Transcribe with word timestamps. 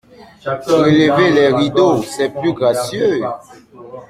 Relevez 0.73 1.29
les 1.29 1.53
rideaux… 1.53 2.01
c’est 2.01 2.31
plus 2.33 2.53
gracieux! 2.53 3.21